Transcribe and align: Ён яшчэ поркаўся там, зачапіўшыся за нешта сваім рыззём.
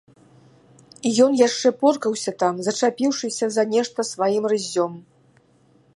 Ён 1.25 1.31
яшчэ 1.47 1.67
поркаўся 1.83 2.31
там, 2.43 2.53
зачапіўшыся 2.69 3.45
за 3.59 3.63
нешта 3.75 3.99
сваім 4.13 4.43
рыззём. 4.55 4.93